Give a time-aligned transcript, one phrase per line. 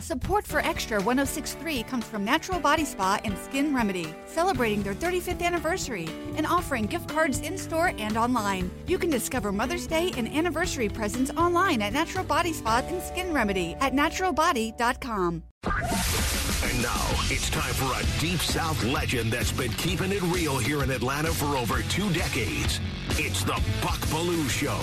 [0.00, 5.42] Support for Extra 1063 comes from Natural Body Spa and Skin Remedy, celebrating their 35th
[5.42, 8.70] anniversary and offering gift cards in store and online.
[8.86, 13.34] You can discover Mother's Day and anniversary presents online at Natural Body Spa and Skin
[13.34, 15.42] Remedy at naturalbody.com.
[15.64, 20.82] And now it's time for a Deep South legend that's been keeping it real here
[20.82, 22.80] in Atlanta for over two decades.
[23.10, 24.80] It's the Buck Belue Show,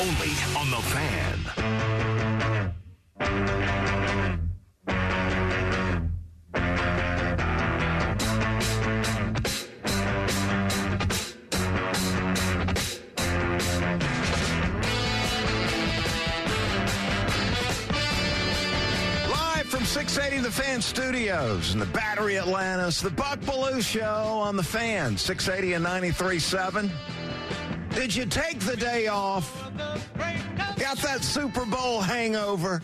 [0.00, 0.80] only on The
[3.18, 3.99] Fan.
[20.80, 25.84] 680 Studios in the Battery Atlanta, the Buck Belue Show on The Fan, 680 and
[25.84, 26.90] 93.7.
[27.90, 29.70] Did you take the day off?
[30.78, 32.80] Got that Super Bowl hangover?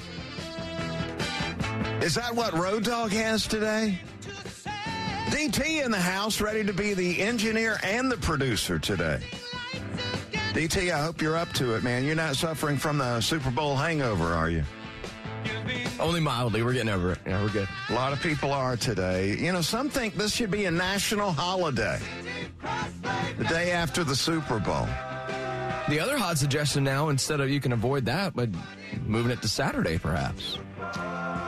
[2.02, 3.98] Is that what Road Dog has today?
[5.28, 9.20] DT in the house, ready to be the engineer and the producer today.
[10.52, 12.04] DT, I hope you're up to it, man.
[12.04, 14.64] You're not suffering from the Super Bowl hangover, are you?
[15.98, 16.62] Only mildly.
[16.62, 17.18] We're getting over it.
[17.26, 17.68] Yeah, we're good.
[17.88, 19.36] A lot of people are today.
[19.36, 21.98] You know, some think this should be a national holiday.
[23.38, 24.86] The day after the Super Bowl.
[25.88, 28.50] The other hot suggestion now, instead of you can avoid that, but
[29.06, 30.58] moving it to Saturday, perhaps.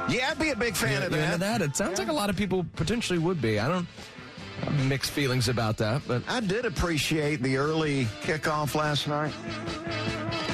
[0.09, 1.41] Yeah, I'd be a big fan You- of that.
[1.41, 1.63] that?
[1.63, 3.59] It sounds like a lot of people potentially would be.
[3.59, 3.87] I don't
[4.87, 9.33] mixed feelings about that, but I did appreciate the early kickoff last night.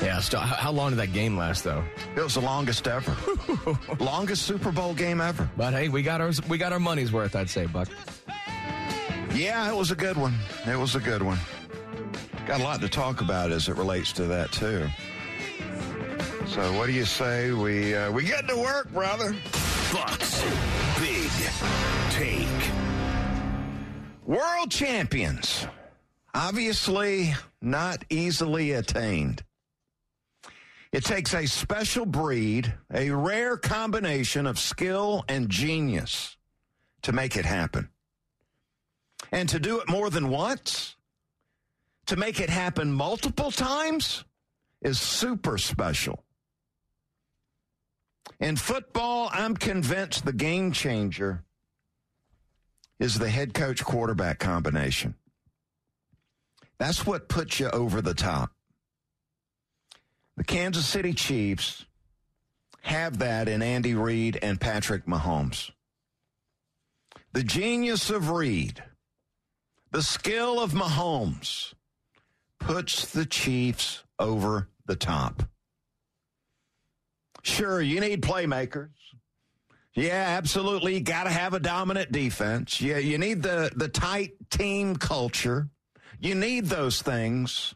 [0.05, 0.21] Yeah.
[0.21, 1.85] Still, how, how long did that game last, though?
[2.17, 3.17] It was the longest ever.
[4.01, 5.49] longest Super Bowl game ever.
[5.57, 7.89] But hey, we got our we got our money's worth, I'd say, Buck.
[9.35, 10.35] Yeah, it was a good one.
[10.67, 11.39] It was a good one.
[12.47, 14.87] Got a lot to talk about as it relates to that too.
[16.47, 19.35] So, what do you say we uh, we get to work, brother?
[19.93, 20.43] Bucks
[21.01, 21.31] Big
[22.11, 22.71] Take.
[24.25, 25.67] World champions.
[26.35, 29.43] Obviously, not easily attained.
[30.95, 36.37] It takes a special breed, a rare combination of skill and genius
[37.03, 37.89] to make it happen.
[39.33, 40.95] And to do it more than once,
[42.07, 44.25] to make it happen multiple times,
[44.83, 46.23] is super special.
[48.39, 51.43] In football, I'm convinced the game changer
[53.01, 55.17] is the head coach quarterback combination.
[56.79, 58.54] That's what puts you over the top.
[60.37, 61.87] The Kansas City Chiefs
[62.83, 65.71] have that in Andy Reid and Patrick Mahomes.
[67.33, 68.83] The genius of Reid,
[69.91, 71.75] the skill of Mahomes
[72.61, 75.43] puts the Chiefs over the top.
[77.43, 78.91] Sure, you need playmakers.
[79.95, 80.95] Yeah, absolutely.
[80.95, 82.81] You got to have a dominant defense.
[82.81, 85.69] Yeah, you need the the tight team culture.
[86.19, 87.75] You need those things.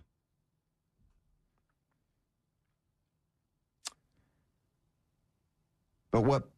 [6.10, 6.48] But what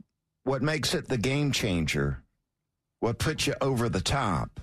[0.44, 2.22] what makes it the game changer?
[3.00, 4.60] What puts you over the top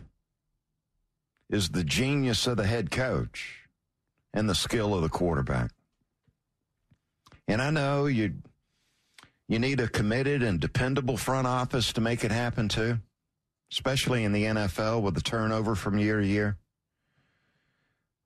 [1.49, 3.67] is the genius of the head coach
[4.33, 5.71] and the skill of the quarterback.
[7.47, 8.35] And I know you
[9.47, 12.99] you need a committed and dependable front office to make it happen too,
[13.71, 16.57] especially in the NFL with the turnover from year to year.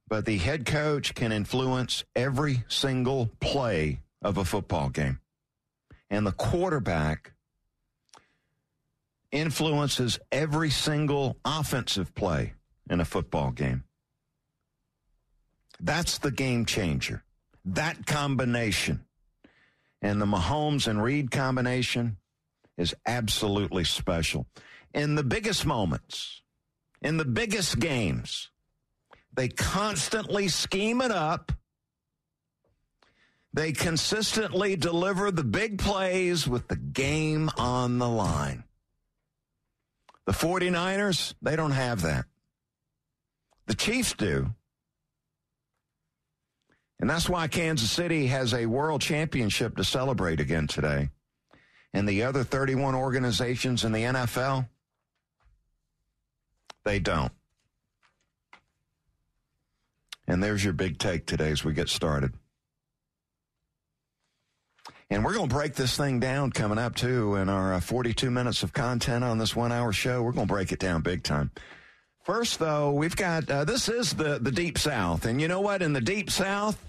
[0.08, 5.21] But the head coach can influence every single play of a football game.
[6.12, 7.34] And the quarterback
[9.32, 12.54] influences every single offensive play
[12.90, 13.86] in a football game.
[15.80, 17.24] That's the game changer.
[17.66, 19.06] That combination.
[20.02, 22.18] And the Mahomes and Reid combination
[22.78, 24.48] is absolutely special.
[24.94, 26.42] In the biggest moments,
[27.02, 28.50] in the biggest games,
[29.34, 31.52] they constantly scheme it up.
[33.54, 38.64] They consistently deliver the big plays with the game on the line.
[40.26, 42.26] The 49ers, they don't have that.
[43.66, 44.54] The Chiefs do.
[47.00, 51.10] And that's why Kansas City has a world championship to celebrate again today.
[51.94, 54.70] And the other 31 organizations in the NFL,
[56.86, 57.32] they don't.
[60.28, 62.34] And there's your big take today as we get started.
[65.12, 68.32] And we're going to break this thing down coming up too in our uh, 42
[68.32, 70.24] minutes of content on this one hour show.
[70.24, 71.52] We're going to break it down big time.
[72.24, 75.26] First, though, we've got uh, this is the, the Deep South.
[75.26, 75.82] And you know what?
[75.82, 76.82] In the Deep South,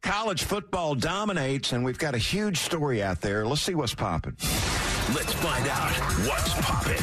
[0.00, 3.44] College football dominates, and we've got a huge story out there.
[3.44, 4.36] Let's see what's popping.
[5.12, 5.90] Let's find out
[6.26, 7.02] what's popping.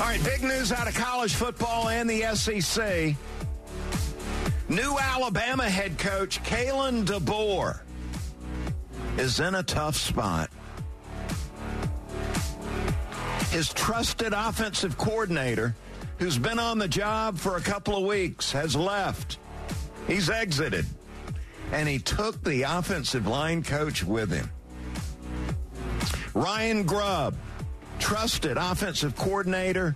[0.00, 3.14] All right, big news out of college football and the SEC.
[4.68, 7.80] New Alabama head coach Kalen DeBoer
[9.18, 10.50] is in a tough spot.
[13.50, 15.74] His trusted offensive coordinator,
[16.18, 19.38] who's been on the job for a couple of weeks, has left.
[20.08, 20.86] He's exited.
[21.72, 24.50] And he took the offensive line coach with him.
[26.34, 27.36] Ryan Grubb,
[28.00, 29.94] trusted offensive coordinator,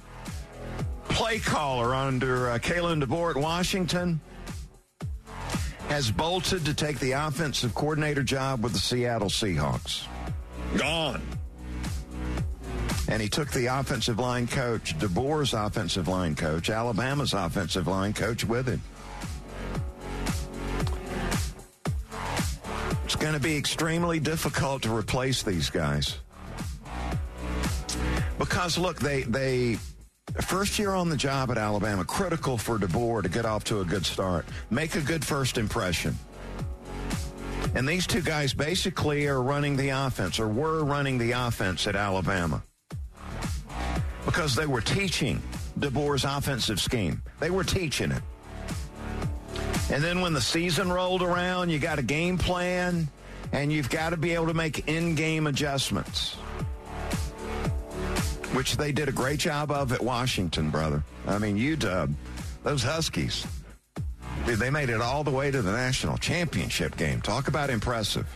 [1.08, 4.20] play caller under uh, Kalen DeBoer at Washington,
[5.88, 10.06] has bolted to take the offensive coordinator job with the Seattle Seahawks.
[10.76, 11.22] Gone.
[13.08, 18.44] And he took the offensive line coach, DeBoer's offensive line coach, Alabama's offensive line coach
[18.44, 18.82] with him.
[23.04, 26.18] It's going to be extremely difficult to replace these guys.
[28.38, 29.78] Because look, they they
[30.42, 33.84] first year on the job at Alabama, critical for DeBoer to get off to a
[33.84, 36.16] good start, make a good first impression.
[37.74, 41.96] And these two guys basically are running the offense or were running the offense at
[41.96, 42.62] Alabama
[44.24, 45.42] because they were teaching
[45.78, 47.22] DeBoer's offensive scheme.
[47.40, 48.22] They were teaching it.
[49.90, 53.08] And then when the season rolled around, you got a game plan
[53.52, 56.36] and you've got to be able to make in-game adjustments
[58.58, 61.04] which they did a great job of at Washington, brother.
[61.28, 62.12] I mean, UW,
[62.64, 63.46] those Huskies,
[64.46, 67.20] dude, they made it all the way to the national championship game.
[67.20, 68.26] Talk about impressive.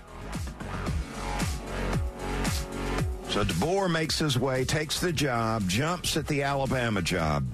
[3.30, 7.44] So DeBoer makes his way, takes the job, jumps at the Alabama job.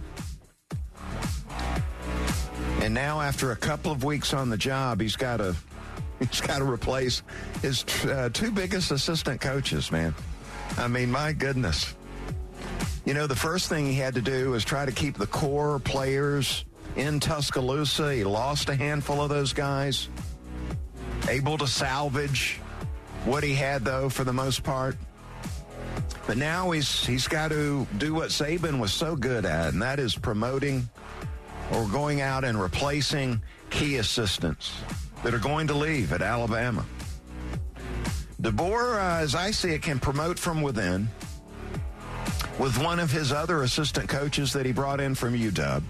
[2.83, 5.57] And now, after a couple of weeks on the job, he's got to
[6.19, 7.23] he's got to replace
[7.63, 9.91] his uh, two biggest assistant coaches.
[9.91, 10.15] Man,
[10.77, 11.95] I mean, my goodness.
[13.05, 15.79] You know, the first thing he had to do was try to keep the core
[15.79, 16.65] players
[16.97, 18.15] in Tuscaloosa.
[18.15, 20.09] He lost a handful of those guys.
[21.29, 22.61] Able to salvage
[23.25, 24.97] what he had, though, for the most part.
[26.27, 29.99] But now he's he's got to do what Saban was so good at, and that
[29.99, 30.89] is promoting
[31.73, 34.73] or going out and replacing key assistants
[35.23, 36.85] that are going to leave at Alabama.
[38.41, 41.09] DeBoer, uh, as I see it, can promote from within
[42.59, 45.83] with one of his other assistant coaches that he brought in from UW.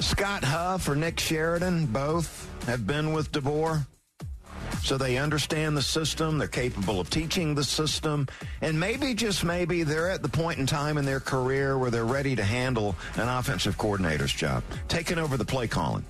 [0.00, 3.86] Scott Huff or Nick Sheridan, both have been with DeBoer.
[4.82, 6.38] So they understand the system.
[6.38, 8.28] They're capable of teaching the system.
[8.60, 12.04] And maybe, just maybe, they're at the point in time in their career where they're
[12.04, 16.04] ready to handle an offensive coordinator's job, taking over the play calling.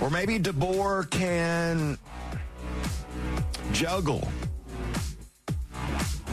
[0.00, 1.96] Or maybe DeBoer can
[3.72, 4.28] juggle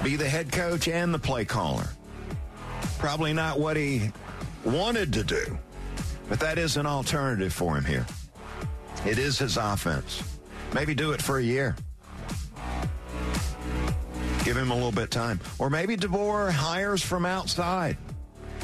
[0.06, 1.88] be the head coach and the play caller.
[3.00, 4.12] Probably not what he
[4.63, 5.57] wanted to do,
[6.30, 8.06] but that is an alternative for him here.
[9.04, 10.22] It is his offense.
[10.75, 11.75] Maybe do it for a year.
[14.44, 15.40] Give him a little bit of time.
[15.57, 17.98] Or maybe DeBoer hires from outside.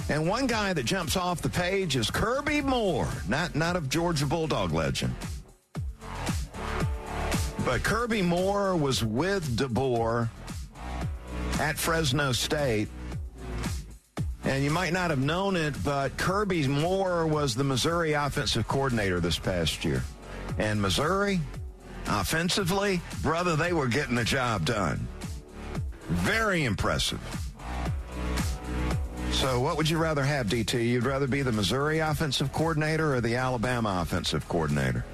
[0.09, 4.27] And one guy that jumps off the page is Kirby Moore, not, not of Georgia
[4.27, 5.15] Bulldog legend.
[7.65, 10.29] But Kirby Moore was with DeBoer
[11.61, 12.87] at Fresno State.
[14.43, 19.19] And you might not have known it, but Kirby Moore was the Missouri offensive coordinator
[19.19, 20.03] this past year.
[20.57, 21.39] And Missouri,
[22.07, 25.07] offensively, brother, they were getting the job done.
[26.09, 27.21] Very impressive.
[29.31, 30.89] So, what would you rather have, DT?
[30.89, 35.05] You'd rather be the Missouri offensive coordinator or the Alabama offensive coordinator?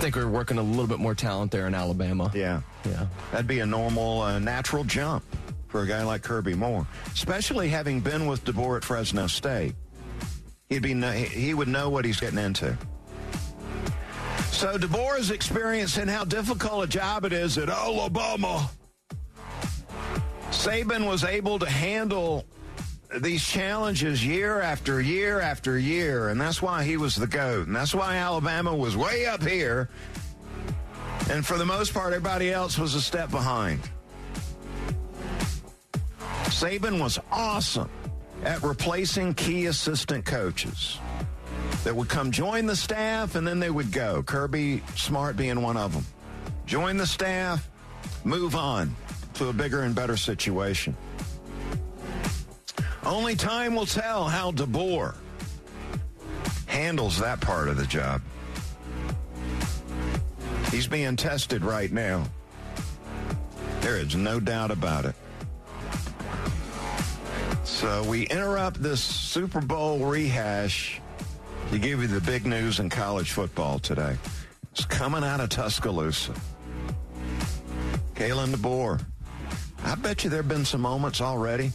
[0.00, 2.32] I think we're working a little bit more talent there in Alabama.
[2.34, 2.62] Yeah.
[2.86, 3.06] Yeah.
[3.32, 5.22] That'd be a normal, uh, natural jump
[5.68, 9.74] for a guy like Kirby Moore, especially having been with DeBoer at Fresno State.
[10.70, 12.78] He'd be he would know what he's getting into.
[14.46, 18.70] So DeBoer is experiencing how difficult a job it is at Alabama.
[20.48, 22.46] Saban was able to handle
[23.18, 27.66] these challenges year after year after year, and that's why he was the GOAT.
[27.66, 29.88] And that's why Alabama was way up here.
[31.28, 33.80] And for the most part, everybody else was a step behind.
[36.44, 37.90] Saban was awesome
[38.44, 40.98] at replacing key assistant coaches
[41.84, 44.22] that would come join the staff and then they would go.
[44.22, 46.04] Kirby Smart being one of them.
[46.66, 47.68] Join the staff,
[48.24, 48.94] move on
[49.34, 50.96] to a bigger and better situation.
[53.04, 55.14] Only time will tell how DeBoer
[56.66, 58.20] handles that part of the job.
[60.70, 62.24] He's being tested right now.
[63.80, 65.14] There is no doubt about it.
[67.64, 71.00] So we interrupt this Super Bowl rehash
[71.70, 74.16] to give you the big news in college football today.
[74.72, 76.34] It's coming out of Tuscaloosa.
[78.14, 79.00] Kalen DeBoer.
[79.84, 81.72] I bet you there have been some moments already,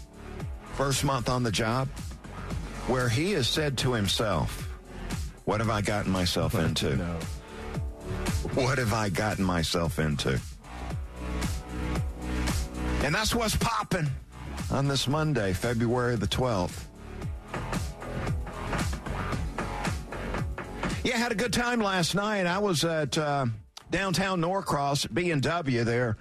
[0.76, 1.88] first month on the job,
[2.88, 4.70] where he has said to himself,
[5.46, 6.98] What have I gotten myself into?
[6.98, 7.20] No.
[8.56, 10.40] What have I gotten myself into?
[13.04, 14.08] And that's what's popping
[14.70, 16.84] on this Monday, February the 12th.
[21.04, 22.48] Yeah, had a good time last night.
[22.48, 23.46] I was at uh,
[23.92, 26.18] downtown Norcross B&W there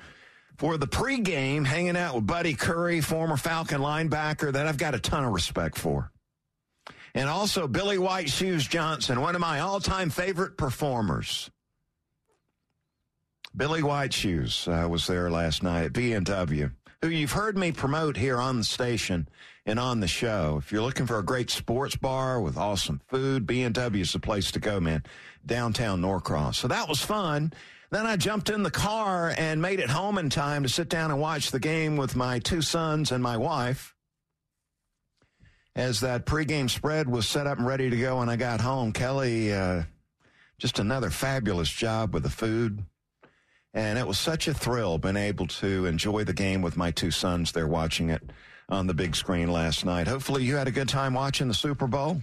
[0.56, 5.00] for the pregame, hanging out with Buddy Curry, former Falcon linebacker that I've got a
[5.00, 6.10] ton of respect for.
[7.14, 11.50] And also Billy White Shoes Johnson, one of my all-time favorite performers.
[13.56, 16.70] Billy White Shoes uh, was there last night at B&W,
[17.02, 19.28] who you've heard me promote here on the station
[19.64, 20.56] and on the show.
[20.58, 24.50] If you're looking for a great sports bar with awesome food, B&W is the place
[24.52, 25.04] to go, man.
[25.46, 26.56] Downtown Norcross.
[26.56, 27.52] So that was fun.
[27.94, 31.12] Then I jumped in the car and made it home in time to sit down
[31.12, 33.94] and watch the game with my two sons and my wife.
[35.76, 38.90] As that pregame spread was set up and ready to go when I got home,
[38.90, 39.84] Kelly, uh,
[40.58, 42.84] just another fabulous job with the food.
[43.74, 47.12] And it was such a thrill being able to enjoy the game with my two
[47.12, 48.28] sons there watching it
[48.68, 50.08] on the big screen last night.
[50.08, 52.20] Hopefully you had a good time watching the Super Bowl.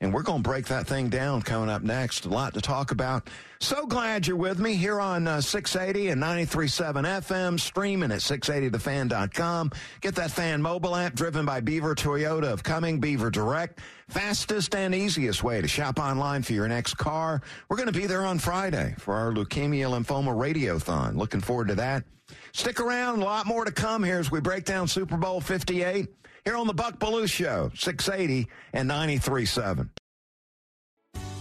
[0.00, 2.26] And we're going to break that thing down coming up next.
[2.26, 3.30] A lot to talk about.
[3.60, 9.72] So glad you're with me here on uh, 680 and 93.7 FM, streaming at 680thefan.com.
[10.02, 13.80] Get that fan mobile app driven by Beaver Toyota of Cumming Beaver Direct.
[14.08, 17.40] Fastest and easiest way to shop online for your next car.
[17.70, 21.16] We're going to be there on Friday for our Leukemia Lymphoma Radiothon.
[21.16, 22.04] Looking forward to that.
[22.52, 23.20] Stick around.
[23.20, 26.08] A lot more to come here as we break down Super Bowl 58
[26.44, 29.88] here on the Buck Belue Show, 680 and 93.7.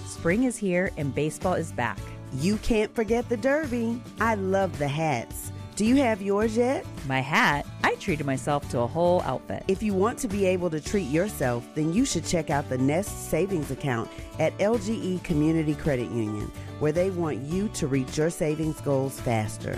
[0.07, 1.99] Spring is here and baseball is back.
[2.33, 4.01] You can't forget the Derby.
[4.19, 5.51] I love the hats.
[5.75, 6.85] Do you have yours yet?
[7.07, 9.63] My hat, I treated myself to a whole outfit.
[9.67, 12.77] If you want to be able to treat yourself, then you should check out the
[12.77, 18.29] Nest Savings Account at LGE Community Credit Union, where they want you to reach your
[18.29, 19.77] savings goals faster.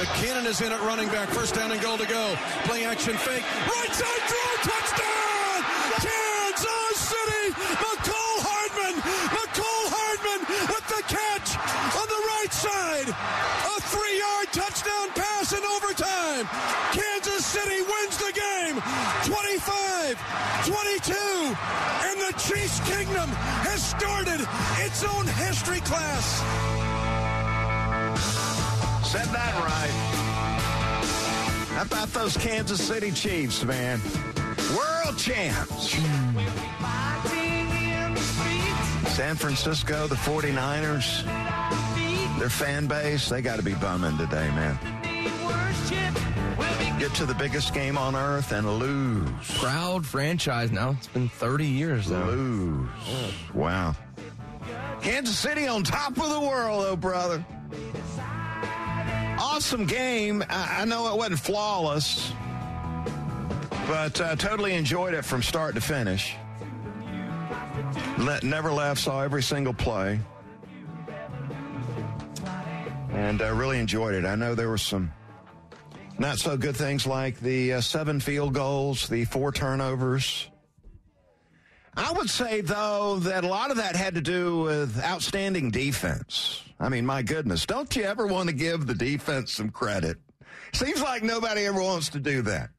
[0.00, 1.28] McKinnon is in at running back.
[1.28, 2.34] First down and goal to go.
[2.64, 3.44] Play action fake.
[3.68, 4.50] Right side throw.
[4.64, 5.60] Touchdown!
[6.00, 7.44] Kansas City!
[7.52, 8.96] Mecole Hardman!
[8.96, 10.40] Mecole Hardman
[10.72, 11.52] with the catch
[12.00, 13.08] on the right side.
[13.12, 16.48] A three-yard touchdown pass in overtime.
[16.96, 18.80] Kansas City wins the game.
[19.28, 20.16] 25,
[20.64, 21.12] 22.
[22.08, 23.28] And the Chiefs Kingdom
[23.68, 24.48] has started
[24.80, 27.09] its own history class.
[29.10, 29.90] Said that right.
[31.74, 34.00] How about those Kansas City Chiefs, man?
[34.76, 35.96] World champs.
[39.12, 41.24] San Francisco, the 49ers,
[42.38, 44.78] their fan base, they got to be bumming today, man.
[47.00, 49.28] Get to the biggest game on earth and lose.
[49.58, 50.90] Proud franchise now.
[50.90, 52.26] It's been 30 years now.
[52.26, 52.88] Lose.
[53.54, 53.96] Wow.
[55.02, 57.44] Kansas City on top of the world, though, brother.
[59.40, 60.44] Awesome game.
[60.50, 62.34] I, I know it wasn't flawless,
[63.86, 66.36] but uh, totally enjoyed it from start to finish.
[68.42, 70.20] Never left, saw every single play.
[73.12, 74.26] And uh, really enjoyed it.
[74.26, 75.10] I know there were some
[76.18, 80.49] not so good things like the uh, seven field goals, the four turnovers.
[82.00, 86.62] I would say, though, that a lot of that had to do with outstanding defense.
[86.80, 90.16] I mean, my goodness, don't you ever want to give the defense some credit?
[90.72, 92.70] Seems like nobody ever wants to do that.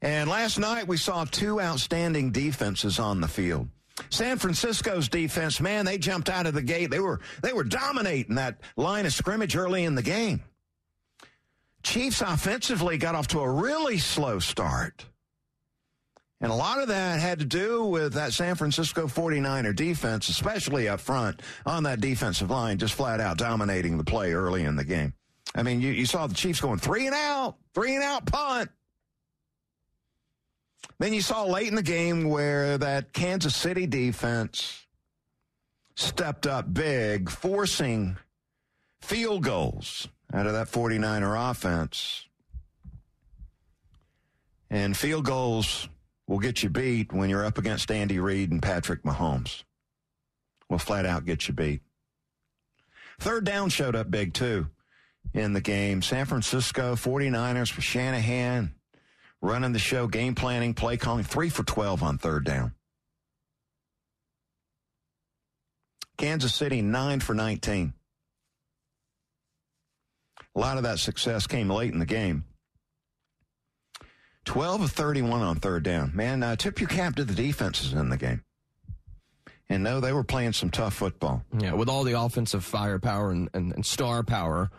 [0.00, 3.68] And last night we saw two outstanding defenses on the field.
[4.08, 6.90] San Francisco's defense, man, they jumped out of the gate.
[6.90, 10.42] They were they were dominating that line of scrimmage early in the game.
[11.82, 15.04] Chiefs offensively got off to a really slow start.
[16.40, 20.88] And a lot of that had to do with that San Francisco 49er defense, especially
[20.88, 24.84] up front on that defensive line, just flat out dominating the play early in the
[24.84, 25.12] game.
[25.54, 28.70] I mean, you, you saw the Chiefs going three and out, three and out punt.
[30.98, 34.86] Then you saw late in the game where that Kansas City defense
[35.96, 38.16] stepped up big, forcing
[39.02, 42.26] field goals out of that 49er offense.
[44.70, 45.88] And field goals
[46.30, 49.64] will get you beat when you're up against Andy Reid and Patrick Mahomes.
[50.68, 51.82] Will flat out get you beat.
[53.18, 54.68] Third down showed up big too
[55.34, 56.02] in the game.
[56.02, 58.72] San Francisco 49ers for Shanahan
[59.42, 62.74] running the show, game planning, play calling, three for 12 on third down.
[66.16, 67.92] Kansas City, nine for 19.
[70.54, 72.44] A lot of that success came late in the game.
[74.44, 76.12] 12 of 31 on third down.
[76.14, 78.42] Man, uh, tip your cap to the defenses in the game.
[79.68, 81.44] And no, they were playing some tough football.
[81.56, 84.70] Yeah, with all the offensive firepower and, and, and star power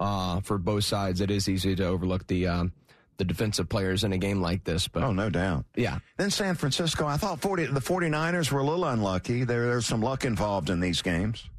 [0.00, 2.72] uh, for both sides, it is easy to overlook the um,
[3.18, 4.88] the defensive players in a game like this.
[4.88, 5.66] But oh, no doubt.
[5.74, 5.98] Yeah.
[6.16, 9.44] Then San Francisco, I thought 40, the 49ers were a little unlucky.
[9.44, 11.50] There, there's some luck involved in these games.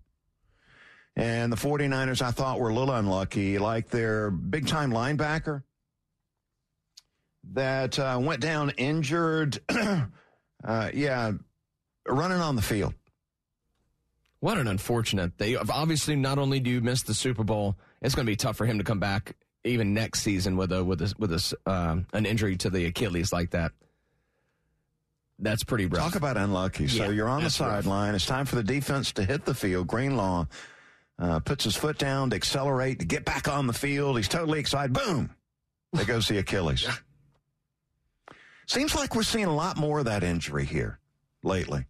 [1.15, 5.63] And the 49ers, I thought, were a little unlucky, like their big time linebacker
[7.53, 9.59] that uh, went down injured.
[9.69, 11.31] uh, yeah,
[12.07, 12.93] running on the field.
[14.39, 15.37] What an unfortunate.
[15.37, 18.55] They obviously not only do you miss the Super Bowl, it's going to be tough
[18.55, 22.07] for him to come back even next season with a with a with a um,
[22.13, 23.73] an injury to the Achilles like that.
[25.39, 26.03] That's pretty rough.
[26.03, 26.87] Talk about unlucky.
[26.87, 28.15] So Yeah, you're on the sideline.
[28.15, 29.87] It's time for the defense to hit the field.
[29.87, 30.45] Greenlaw
[31.17, 34.17] uh, puts his foot down to accelerate to get back on the field.
[34.17, 34.93] He's totally excited.
[34.93, 35.29] Boom!
[35.93, 36.87] There goes the Achilles.
[38.69, 40.99] Seems like we're seeing a lot more of that injury here
[41.43, 41.87] lately.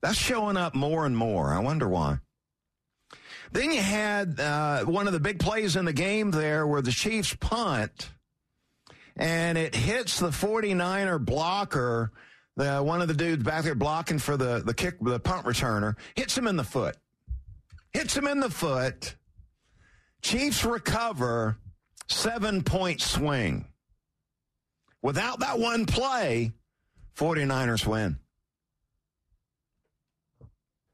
[0.00, 1.52] That's showing up more and more.
[1.52, 2.20] I wonder why.
[3.52, 6.90] Then you had uh, one of the big plays in the game there where the
[6.90, 8.08] Chiefs punt
[9.16, 12.10] and it hits the 49er blocker.
[12.56, 15.96] The, one of the dudes back there blocking for the, the kick, the punt returner,
[16.14, 16.96] hits him in the foot.
[17.92, 19.14] Hits him in the foot.
[20.22, 21.58] Chiefs recover,
[22.08, 23.66] seven point swing.
[25.06, 26.50] Without that one play,
[27.16, 28.18] 49ers win.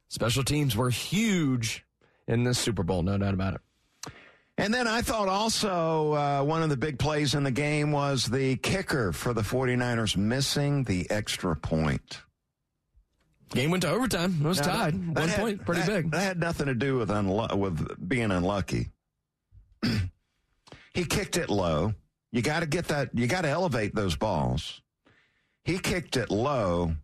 [0.09, 1.83] Special teams were huge
[2.29, 4.13] in this Super Bowl, no doubt about it.
[4.59, 8.27] And then I thought also uh, one of the big plays in the game was
[8.27, 12.21] the kicker for the 49ers missing the extra point.
[13.55, 14.37] Game went to overtime.
[14.45, 14.93] It was Now, tied.
[14.93, 16.11] that- that One had- point, pretty that- big.
[16.11, 18.91] That had nothing to do with unlu- with being unlucky.
[20.93, 21.95] he kicked it low.
[22.33, 23.11] You got to get that.
[23.13, 24.81] You got to elevate those balls.
[25.65, 26.95] He kicked it low,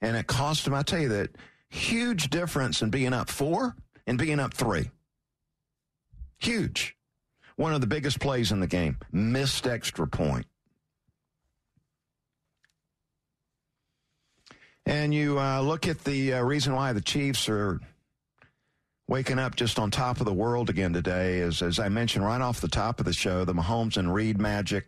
[0.00, 0.74] and it cost him.
[0.74, 1.30] I tell you that
[1.70, 3.74] huge difference in being up four
[4.06, 4.90] and being up three.
[6.38, 6.96] Huge.
[7.56, 8.98] One of the biggest plays in the game.
[9.10, 10.46] Missed extra point.
[14.86, 17.80] And you uh, look at the uh, reason why the Chiefs are
[19.08, 22.40] waking up just on top of the world again today is, as I mentioned right
[22.40, 24.86] off the top of the show, the Mahomes and Reid magic,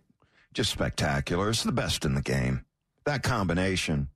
[0.53, 1.49] just spectacular.
[1.49, 2.65] It's the best in the game.
[3.05, 4.09] That combination,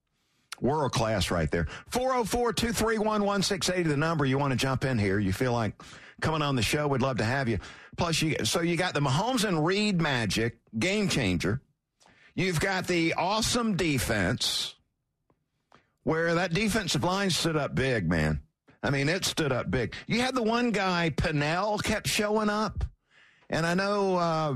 [0.61, 1.67] world class right there.
[1.89, 4.27] 404 231 1680, the number.
[4.27, 5.19] You want to jump in here.
[5.19, 5.83] You feel like
[6.21, 7.59] coming on the show, we'd love to have you.
[7.97, 11.63] Plus, you, so you got the Mahomes and Reid magic, game changer.
[12.35, 14.75] You've got the awesome defense
[16.03, 18.41] where that defensive line stood up big, man.
[18.85, 19.95] I mean, it stood up big.
[20.07, 22.85] You had the one guy, Pennel, kept showing up.
[23.49, 24.55] And I know uh,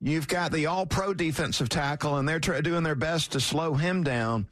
[0.00, 3.74] you've got the all pro defensive tackle, and they're try- doing their best to slow
[3.74, 4.48] him down.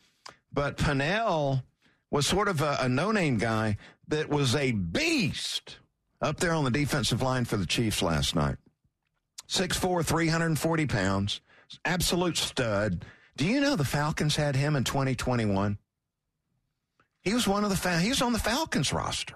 [0.53, 1.65] But Pennel
[2.09, 5.79] was sort of a, a no name guy that was a beast
[6.23, 8.59] up there on the defensive line for the Chiefs last night.
[9.49, 11.41] 6'4, 340 pounds,
[11.85, 13.05] absolute stud.
[13.37, 15.79] Do you know the Falcons had him in 2021?
[17.27, 19.35] He was one of the he was on the Falcons roster.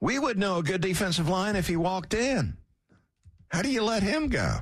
[0.00, 2.56] We would know a good defensive line if he walked in.
[3.46, 4.56] How do you let him go?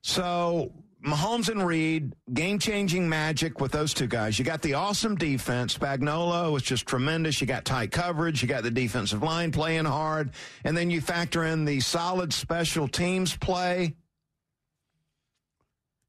[0.00, 0.72] So
[1.06, 4.36] Mahomes and Reid, game changing magic with those two guys.
[4.36, 5.78] You got the awesome defense.
[5.78, 7.40] Spagnuolo was just tremendous.
[7.40, 8.42] You got tight coverage.
[8.42, 10.32] You got the defensive line playing hard.
[10.64, 13.94] And then you factor in the solid special teams play.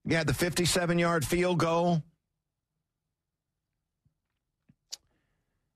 [0.06, 2.02] You had the 57 yard field goal.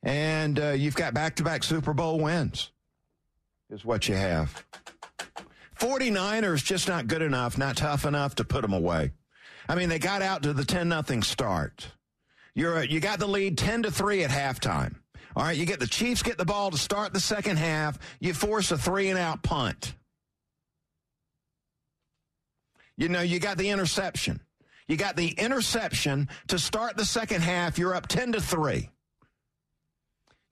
[0.08, 2.72] And uh, you've got back to back Super Bowl wins,
[3.70, 4.66] is what you have.
[5.78, 9.12] 49ers just not good enough, not tough enough to put them away.
[9.68, 11.90] I mean, they got out to the 10 nothing start.
[12.56, 14.96] You're you got the lead 10 to 3 at halftime.
[15.36, 18.34] All right, you get the Chiefs get the ball to start the second half, you
[18.34, 19.94] force a 3 and out punt.
[22.96, 24.40] You know, you got the interception.
[24.88, 28.90] You got the interception to start the second half, you're up 10 to 3.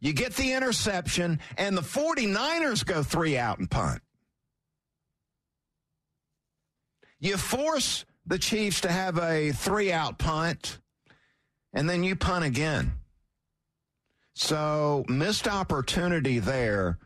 [0.05, 4.03] You get the interception and the 49ers go 3 out and punt.
[7.19, 10.77] You force the Chiefs to have a three out punt,
[11.73, 12.91] and then you punt again.
[14.35, 16.99] So, missed opportunity there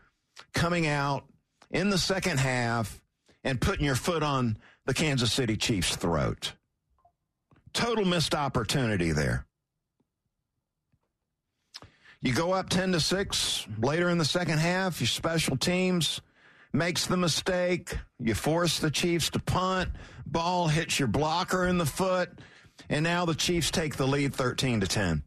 [0.52, 1.24] coming out
[1.70, 3.00] in the second half
[3.44, 6.52] and putting your foot on the Kansas City Chiefs' throat.
[7.72, 9.46] Total missed opportunity there.
[12.22, 16.20] You go up 10 to 6 later in the second half, your special teams
[16.72, 17.96] makes the mistake.
[18.18, 19.90] You force the Chiefs to punt.
[20.26, 22.30] Ball hits your blocker in the foot.
[22.88, 25.22] And now the Chiefs take the lead 13 to 10.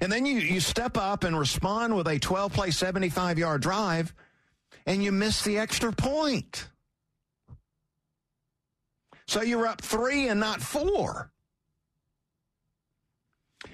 [0.00, 4.14] And then you, you step up and respond with a 12 play, 75 yard drive,
[4.86, 6.68] and you miss the extra point.
[9.26, 11.30] So you're up three and not four.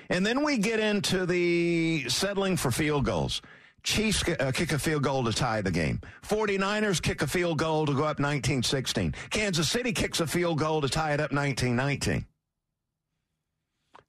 [0.09, 3.43] And then we get into the settling for field goals.
[3.83, 6.01] Chiefs uh, kick a field goal to tie the game.
[6.23, 9.15] 49ers kick a field goal to go up 1916.
[9.29, 12.25] Kansas City kicks a field goal to tie it up 1919.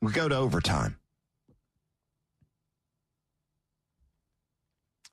[0.02, 0.98] We go to overtime.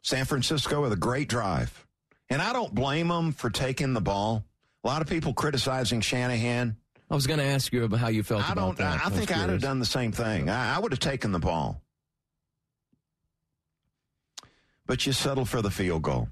[0.02, 1.86] San Francisco with a great drive.
[2.28, 4.44] And I don't blame them for taking the ball.
[4.84, 6.76] A lot of people criticizing Shanahan.
[7.12, 8.78] I was going to ask you about how you felt I don't.
[8.78, 9.04] that.
[9.04, 10.48] I, I think I'd have done the same thing.
[10.48, 11.82] I, I would have taken the ball,
[14.86, 16.30] but you settle for the field goal,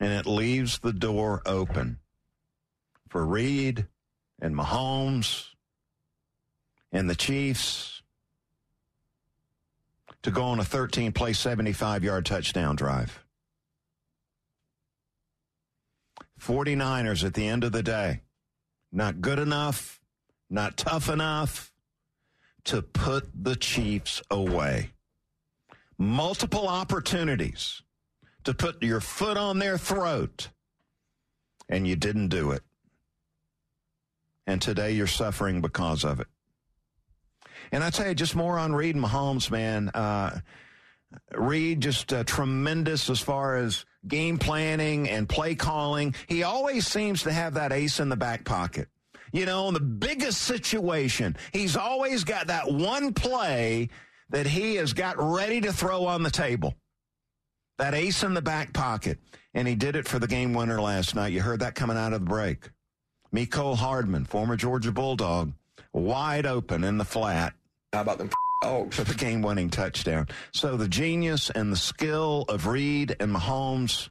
[0.00, 1.98] and it leaves the door open
[3.10, 3.86] for Reid
[4.40, 5.48] and Mahomes
[6.90, 8.00] and the Chiefs
[10.22, 13.22] to go on a 13 play, 75 yard touchdown drive.
[16.40, 18.22] 49ers at the end of the day,
[18.90, 20.00] not good enough,
[20.50, 21.72] not tough enough
[22.64, 24.90] to put the Chiefs away.
[25.98, 27.82] Multiple opportunities
[28.44, 30.48] to put your foot on their throat,
[31.68, 32.62] and you didn't do it.
[34.46, 36.26] And today you're suffering because of it.
[37.72, 39.88] And I tell you, just more on Reid Mahomes, man.
[39.88, 40.40] Uh,
[41.32, 46.14] Reid just uh, tremendous as far as game planning and play calling.
[46.28, 48.88] He always seems to have that ace in the back pocket.
[49.34, 53.88] You know, in the biggest situation, he's always got that one play
[54.30, 56.72] that he has got ready to throw on the table.
[57.78, 59.18] That ace in the back pocket.
[59.52, 61.32] And he did it for the game winner last night.
[61.32, 62.70] You heard that coming out of the break.
[63.34, 65.52] Mecole Hardman, former Georgia Bulldog,
[65.92, 67.54] wide open in the flat.
[67.92, 68.30] How about them
[68.62, 68.94] dogs?
[68.94, 70.28] For the game winning touchdown.
[70.52, 74.10] So the genius and the skill of Reid and Mahomes,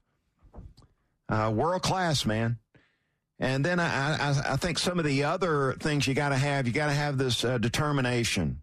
[1.29, 2.57] uh, world class, man.
[3.39, 6.67] And then I, I, I, think some of the other things you got to have,
[6.67, 8.61] you got to have this uh, determination.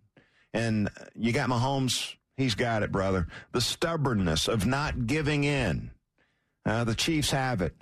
[0.54, 3.26] And you got Mahomes, he's got it, brother.
[3.52, 5.90] The stubbornness of not giving in.
[6.64, 7.74] Uh, the Chiefs have it.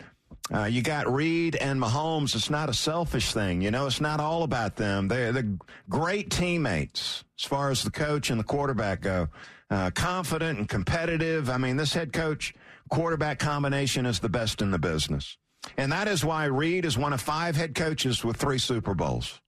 [0.52, 2.34] Uh, you got Reid and Mahomes.
[2.34, 3.60] It's not a selfish thing.
[3.60, 5.08] You know, it's not all about them.
[5.08, 5.44] They're,
[5.90, 9.28] great teammates as far as the coach and the quarterback go.
[9.70, 11.50] Uh, confident and competitive.
[11.50, 12.54] I mean, this head coach
[12.88, 15.36] quarterback combination is the best in the business.
[15.76, 19.40] And that is why Reid is one of five head coaches with three Super Bowls.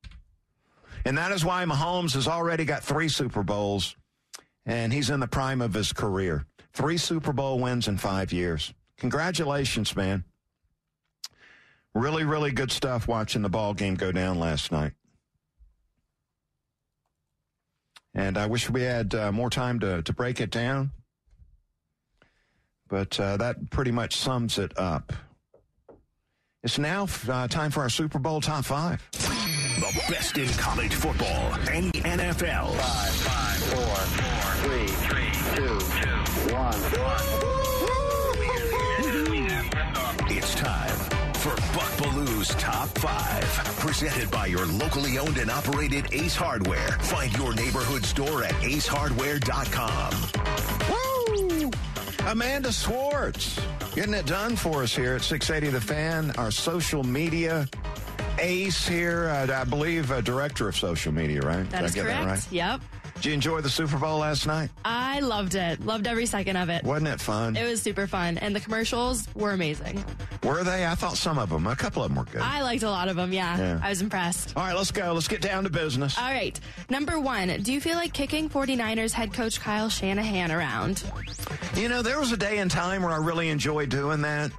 [1.04, 3.96] And that is why Mahomes has already got three Super Bowls
[4.66, 6.44] and he's in the prime of his career.
[6.72, 8.72] Three Super Bowl wins in five years.
[8.98, 10.24] Congratulations, man.
[11.94, 14.92] Really, really good stuff watching the ball game go down last night.
[18.14, 20.92] And I wish we had uh, more time to, to break it down.
[22.88, 25.12] But uh, that pretty much sums it up.
[26.62, 29.02] It's now uh, time for our Super Bowl top five.
[29.12, 32.76] The best in college football and the NFL.
[32.76, 37.16] Five, five, four, four, three, three, two, two, one, one.
[40.32, 40.96] It's time
[41.32, 43.42] for Buck Belue's Top 5.
[43.78, 46.88] Presented by your locally owned and operated Ace Hardware.
[47.00, 50.79] Find your neighborhood store at acehardware.com.
[52.26, 53.58] Amanda Swartz
[53.94, 56.30] getting it done for us here at 680 The Fan.
[56.38, 57.68] Our social media
[58.38, 61.68] ace here, uh, I believe, uh, director of social media, right?
[61.70, 62.20] That Did is I get correct.
[62.20, 62.52] That right?
[62.52, 62.80] Yep.
[63.20, 64.70] Did you enjoy the Super Bowl last night?
[64.82, 65.84] I loved it.
[65.84, 66.82] Loved every second of it.
[66.84, 67.54] Wasn't it fun?
[67.54, 70.02] It was super fun, and the commercials were amazing.
[70.42, 70.86] Were they?
[70.86, 72.40] I thought some of them, a couple of them were good.
[72.40, 73.30] I liked a lot of them.
[73.30, 73.80] Yeah, Yeah.
[73.82, 74.54] I was impressed.
[74.56, 75.12] All right, let's go.
[75.12, 76.16] Let's get down to business.
[76.16, 77.48] All right, number one.
[77.62, 81.04] Do you feel like kicking 49ers head coach Kyle Shanahan around?
[81.74, 84.50] You know, there was a day and time where I really enjoyed doing that.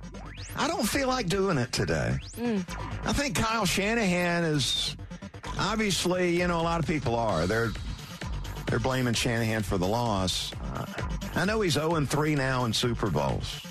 [0.56, 2.16] I don't feel like doing it today.
[2.36, 2.60] Hmm.
[3.06, 4.96] I think Kyle Shanahan is
[5.58, 7.48] obviously, you know, a lot of people are.
[7.48, 7.72] They're
[8.68, 10.52] they're blaming Shanahan for the loss.
[10.76, 10.86] Uh,
[11.36, 13.62] I know he's 0 3 now in Super Bowls.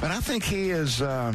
[0.00, 1.32] But I think he is uh,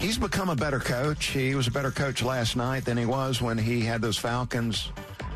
[0.00, 1.26] he's become a better coach.
[1.26, 4.90] He was a better coach last night than he was when he had those Falcons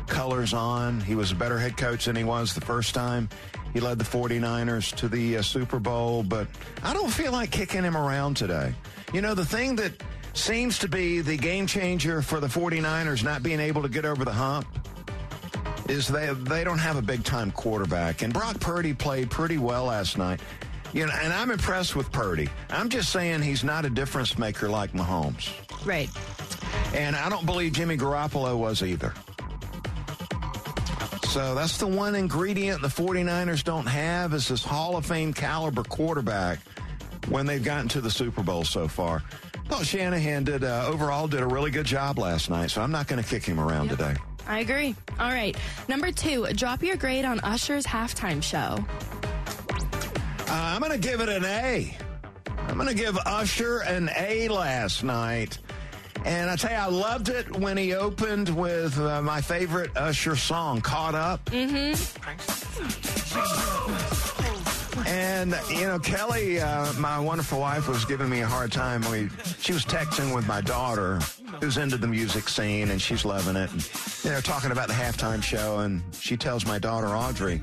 [0.07, 0.99] colors on.
[1.01, 3.29] He was a better head coach than he was the first time.
[3.73, 6.47] He led the 49ers to the uh, Super Bowl, but
[6.83, 8.73] I don't feel like kicking him around today.
[9.13, 9.93] You know, the thing that
[10.35, 14.23] seems to be the game changer for the 49ers not being able to get over
[14.23, 14.67] the hump
[15.89, 18.21] is they they don't have a big time quarterback.
[18.21, 20.39] And Brock Purdy played pretty well last night.
[20.93, 22.47] You know, and I'm impressed with Purdy.
[22.69, 25.51] I'm just saying he's not a difference maker like Mahomes.
[25.85, 26.09] Right.
[26.93, 29.13] And I don't believe Jimmy Garoppolo was either.
[31.27, 35.83] So that's the one ingredient the 49ers don't have is this Hall of Fame caliber
[35.83, 36.59] quarterback
[37.27, 39.21] when they've gotten to the Super Bowl so far.
[39.67, 43.07] Thought Shanahan did uh, overall did a really good job last night, so I'm not
[43.07, 44.15] going to kick him around today.
[44.47, 44.95] I agree.
[45.19, 45.57] All right.
[45.87, 48.77] Number two, drop your grade on Usher's halftime show.
[50.47, 51.97] Uh, I'm going to give it an A.
[52.67, 55.57] I'm going to give Usher an A last night.
[56.25, 60.35] And I tell you, I loved it when he opened with uh, my favorite Usher
[60.35, 61.49] song, Caught Up.
[65.05, 69.01] And, you know, Kelly, uh, my wonderful wife, was giving me a hard time.
[69.11, 71.19] We, she was texting with my daughter,
[71.61, 73.71] who's into the music scene, and she's loving it.
[73.71, 73.81] And
[74.23, 77.61] they're talking about the halftime show, and she tells my daughter, Audrey,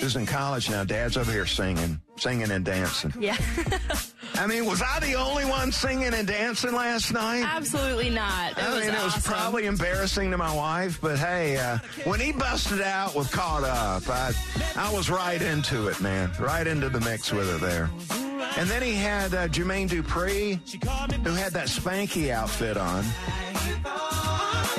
[0.00, 3.12] who's in college now, Dad's over here singing, singing and dancing.
[3.18, 3.36] Yeah.
[4.38, 7.42] I mean, was I the only one singing and dancing last night?
[7.44, 8.52] Absolutely not.
[8.52, 12.30] It I mean, it was probably embarrassing to my wife, but hey, uh, when he
[12.30, 14.32] busted out with Caught Up, I,
[14.76, 16.30] I was right into it, man.
[16.38, 17.90] Right into the mix with it there.
[18.56, 20.58] And then he had uh, Jermaine Dupri,
[21.26, 23.04] who had that Spanky outfit on.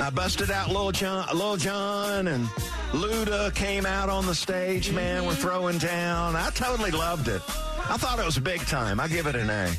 [0.02, 2.48] I busted out Lil Jon, Lil Jon and
[2.92, 5.26] Luda came out on the stage, man.
[5.26, 6.38] We're throwing down.
[6.38, 7.42] I totally loved it.
[7.90, 9.00] I thought it was big time.
[9.00, 9.72] I give it an A.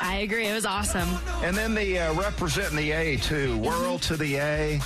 [0.00, 0.46] I agree.
[0.46, 1.08] It was awesome.
[1.42, 4.80] And then the uh, representing the A too, World to the A.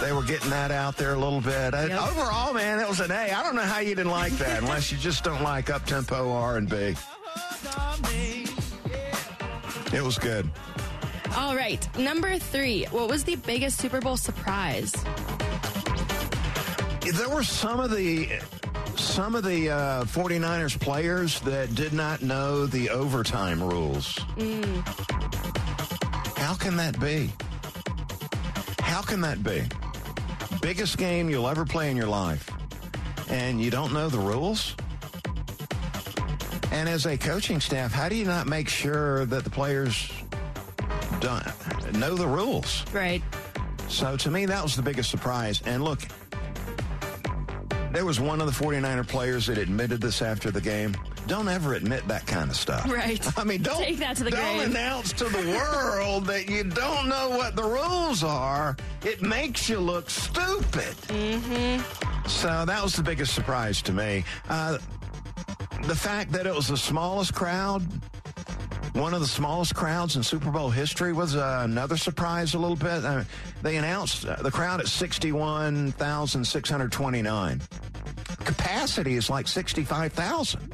[0.00, 1.72] They were getting that out there a little bit.
[1.72, 1.90] Yep.
[1.92, 3.30] Overall, man, it was an A.
[3.30, 6.32] I don't know how you didn't like that, unless you just don't like up tempo
[6.32, 6.96] R and B.
[9.92, 10.50] It was good.
[11.36, 11.86] All right.
[11.96, 14.92] Number three, what was the biggest Super Bowl surprise?
[17.12, 18.28] There were some of the
[19.00, 24.18] some of the uh, 49ers players that did not know the overtime rules.
[26.36, 27.30] How can that be?
[28.80, 29.62] How can that be?
[30.60, 32.50] Biggest game you'll ever play in your life,
[33.30, 34.76] and you don't know the rules?
[36.70, 40.12] And as a coaching staff, how do you not make sure that the players
[41.20, 41.44] don't
[41.94, 42.84] know the rules?
[42.92, 43.22] Right.
[43.88, 45.62] So to me, that was the biggest surprise.
[45.64, 46.00] And look,
[47.92, 50.94] there was one of the 49er players that admitted this after the game.
[51.26, 52.90] Don't ever admit that kind of stuff.
[52.90, 53.20] Right.
[53.38, 54.70] I mean, don't Take that to the don't grave.
[54.70, 58.76] announce to the world that you don't know what the rules are.
[59.04, 60.94] It makes you look stupid.
[61.08, 62.28] Mm-hmm.
[62.28, 64.24] So that was the biggest surprise to me.
[64.48, 64.78] Uh,
[65.84, 67.82] the fact that it was the smallest crowd,
[68.92, 72.54] one of the smallest crowds in Super Bowl history, was uh, another surprise.
[72.54, 73.04] A little bit.
[73.04, 73.24] Uh,
[73.62, 77.60] they announced uh, the crowd at sixty-one thousand six hundred twenty-nine.
[78.44, 80.72] Capacity is like sixty-five thousand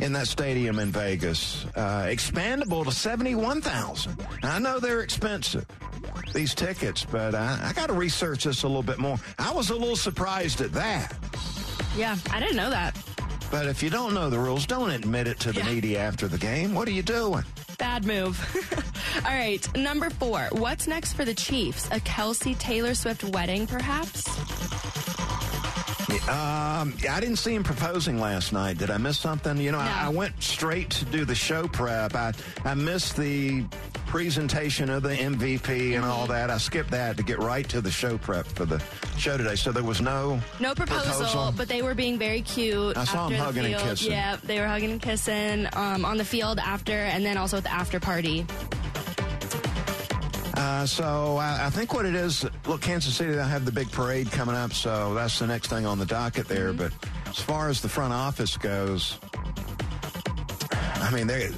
[0.00, 1.66] in that stadium in Vegas.
[1.74, 4.26] Uh, expandable to 71,000.
[4.42, 5.64] I know they're expensive,
[6.34, 9.18] these tickets, but I, I got to research this a little bit more.
[9.38, 11.16] I was a little surprised at that.
[11.96, 12.96] Yeah, I didn't know that.
[13.54, 15.66] But if you don't know the rules, don't admit it to the Yeah.
[15.72, 16.74] media after the game.
[16.74, 17.44] What are you doing?
[17.78, 18.34] Bad move.
[19.24, 19.64] All right.
[19.76, 21.86] Number four, what's next for the Chiefs?
[21.92, 24.24] A Kelce Taylor Swift wedding, perhaps?
[26.28, 28.78] Um, I didn't see him proposing last night.
[28.78, 29.56] Did I miss something?
[29.58, 29.92] You know, I, No.
[30.06, 32.14] I went straight to do the show prep.
[32.14, 32.32] I,
[32.64, 33.64] I missed the
[34.06, 36.50] presentation of the MVP and all that.
[36.50, 38.82] I skipped that to get right to the show prep for the
[39.18, 39.56] show today.
[39.56, 41.54] So there was no No proposal, Proposal.
[41.56, 42.96] but they were being very cute.
[42.96, 44.12] I saw 'em after the hugging and kissing.
[44.12, 47.64] Yeah, they were hugging and kissing um, on the field after, and then also at
[47.64, 48.46] the after party.
[50.64, 53.92] Uh, so I, I think what it is, look, Kansas City, they'll have the big
[53.92, 56.72] parade coming up, so that's the next thing on the docket there.
[56.72, 56.90] But
[57.28, 59.18] as far as the front office goes,
[60.72, 61.50] I mean, they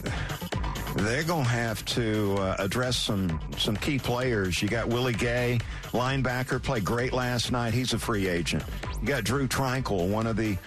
[0.97, 4.61] they're going to have to uh, address some some key players.
[4.61, 5.61] You got Willie Gay,
[5.93, 7.75] linebacker, played great last night.
[7.75, 8.65] He's a free agent.
[9.01, 10.59] You got Drue Tranquill, one of the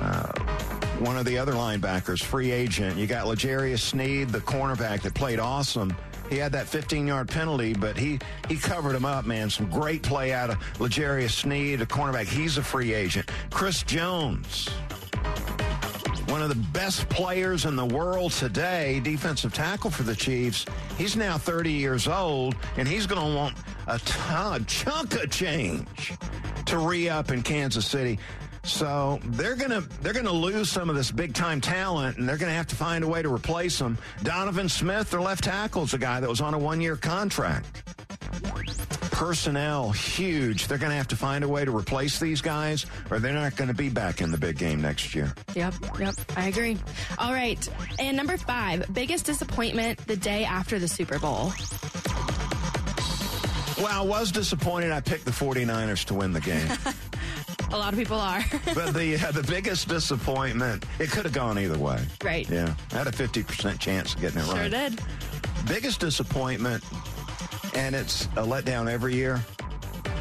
[0.00, 0.32] uh,
[1.00, 2.96] one of the other linebackers, free agent.
[2.96, 5.92] You got L'Jarius Sneed, the cornerback that played awesome.
[6.32, 8.18] He had that 15-yard penalty, but he
[8.48, 9.50] he covered him up, man.
[9.50, 12.24] Some great play out of L'Jarius Sneed, a cornerback.
[12.26, 13.30] He's a free agent.
[13.50, 14.70] Chris Jones,
[16.28, 20.64] one of the best players in the world today, defensive tackle for the Chiefs.
[20.96, 23.54] He's now 30 years old, and he's going to want
[23.86, 26.14] a ton, a chunk of change
[26.64, 28.18] to re-up in Kansas City.
[28.64, 32.52] So they're gonna they're gonna lose some of this big time talent, and they're gonna
[32.52, 33.98] have to find a way to replace them.
[34.22, 37.82] Donovan Smith, their left tackle, is a guy that was on a one year contract.
[39.10, 40.68] Personnel huge.
[40.68, 43.68] They're gonna have to find a way to replace these guys, or they're not going
[43.68, 45.32] to be back in the big game next year.
[45.54, 46.78] Yep, yep, I agree.
[47.18, 51.52] All right, and number five, biggest disappointment the day after the Super Bowl.
[53.78, 56.68] Well, I was disappointed I picked the 49ers to win the game.
[57.72, 58.44] A lot of people are.
[58.74, 61.98] but the uh, the biggest disappointment, it could have gone either way.
[62.22, 62.48] Right.
[62.48, 62.74] Yeah.
[62.92, 64.70] I had a 50% chance of getting it sure right.
[64.70, 65.00] did.
[65.66, 66.84] Biggest disappointment,
[67.74, 69.40] and it's a letdown every year,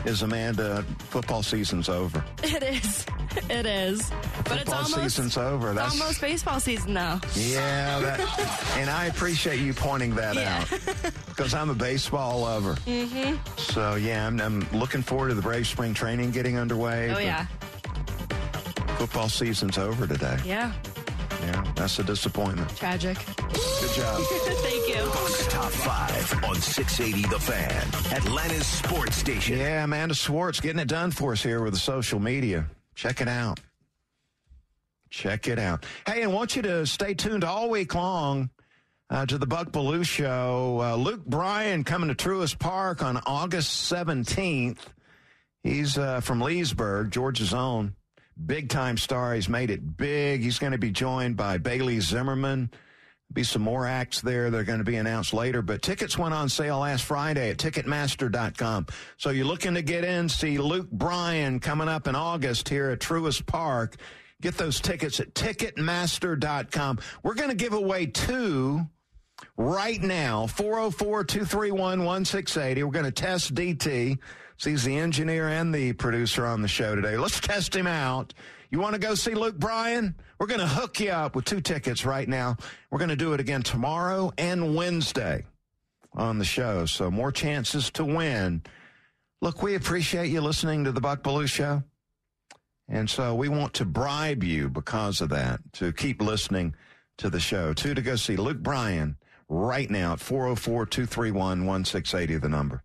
[0.06, 2.24] is Amanda, football season's over.
[2.44, 3.06] It is.
[3.50, 4.10] It is.
[4.10, 5.74] But it's Football almost season's over.
[5.74, 7.20] That's almost baseball season though.
[7.36, 10.66] yeah, that, and I appreciate you pointing that Yeah.
[10.70, 12.74] out because I'm a baseball lover.
[12.86, 13.38] Mm-hmm.
[13.58, 17.10] So yeah, I'm, I'm looking forward to the Brave spring training getting underway.
[17.14, 17.46] Oh yeah.
[18.98, 20.38] football season's over today.
[20.46, 20.74] Yeah.
[21.42, 22.70] Yeah, that's a disappointment.
[22.76, 23.18] Tragic.
[23.18, 24.22] Good job.
[24.30, 25.04] Thank you.
[25.06, 29.58] Bucks top five on 680 The Fan, Atlanta's sports station.
[29.58, 32.68] Yeah, Amanda Swartz getting it done for us here with the social media.
[32.96, 33.60] Check it out.
[35.10, 35.86] Check it out.
[36.06, 38.50] Hey, and want you to stay tuned all week long
[39.10, 40.80] uh, to the Buck Belue Show.
[40.82, 44.78] Uh, Luke Bryan coming to Truist Park on August 17th.
[45.64, 47.96] He's uh, from Leesburg, Georgia's own.
[48.46, 49.34] Big time star.
[49.34, 50.42] He's made it big.
[50.42, 52.72] He's going to be joined by Bailey Zimmerman.
[53.34, 54.50] Be some more acts there.
[54.50, 58.88] They're going to be announced later, but tickets went on sale last Friday at Ticketmaster.com.
[59.18, 63.00] So you're looking to get in, see Luke Bryan coming up in August here at
[63.00, 63.96] Truist Park.
[64.42, 67.00] Get those tickets at Ticketmaster.com.
[67.24, 68.82] We're going to give away two
[69.56, 72.84] right now 404 231 1680.
[72.84, 74.18] We're going to test DT.
[74.64, 77.18] He's the engineer and the producer on the show today.
[77.18, 78.34] Let's test him out.
[78.70, 80.16] You want to go see Luke Bryan?
[80.40, 82.58] We're going to hook you up with two tickets right now.
[82.90, 85.46] We're going to do it again tomorrow and Wednesday
[86.14, 86.86] on the show.
[86.86, 88.62] So more chances to win.
[89.42, 91.84] Look, we appreciate you listening to the Buck Belue Show.
[92.88, 96.76] And so we want to bribe you because of that to keep listening
[97.18, 97.74] to the show.
[97.74, 99.18] Two to go see Luke Bryan
[99.50, 102.84] right now at 404 231 1680, the number.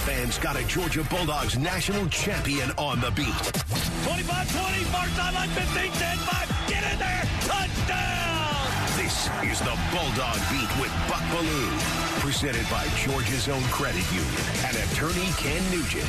[0.00, 3.26] The fans got a Georgia Bulldogs national champion on the beat.
[3.26, 8.96] 25-20, mark sideline 15, 10, 5, get in there, touchdown!
[8.96, 14.76] This is the Bulldog Beat with Buck Belue, presented by Georgia's own credit union and
[14.78, 16.08] attorney Ken Nugent.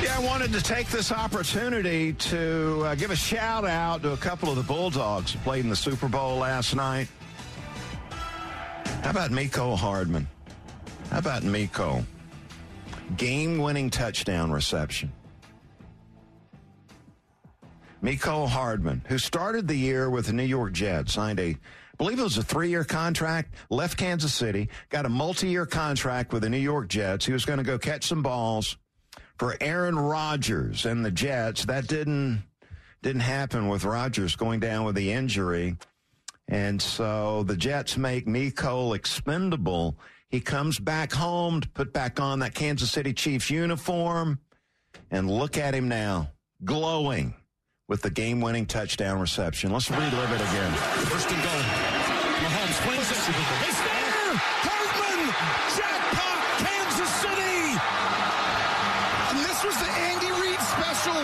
[0.00, 4.16] Yeah, I wanted to take this opportunity to uh, give a shout out to a
[4.16, 7.08] couple of the Bulldogs who played in the Super Bowl last night.
[9.02, 10.28] How about Mecole Hardman?
[11.10, 12.04] How about Mecole?
[13.16, 15.12] Game winning touchdown reception.
[18.02, 21.56] Mecole Hardman, who started the year with the New York Jets, signed a, I
[21.96, 26.32] believe it was a three year contract, left Kansas City, got a multi year contract
[26.32, 27.24] with the New York Jets.
[27.24, 28.76] He was going to go catch some balls
[29.38, 31.64] for Aaron Rodgers and the Jets.
[31.64, 32.42] That didn't
[33.02, 35.76] didn't happen with Rodgers going down with the injury.
[36.48, 39.98] And so the Jets make Mecole expendable.
[40.30, 44.40] He comes back home to put back on that Kansas City Chiefs uniform.
[45.10, 46.30] And look at him now,
[46.64, 47.34] glowing
[47.88, 49.72] with the game winning touchdown reception.
[49.72, 50.72] Let's relive it again.
[51.06, 51.62] First and goal.
[52.42, 53.18] Mahomes flings it.
[53.68, 54.34] It's there!
[54.66, 55.20] Hardman!
[55.78, 56.38] Jackpot!
[56.66, 57.78] Kansas City!
[59.30, 61.18] And this was the Andy Reid special.